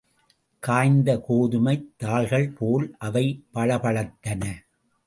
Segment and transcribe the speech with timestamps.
[0.59, 4.53] காய்ந்த கோதுமைத் தாள்கள் போல் அவை பளபளத்தன.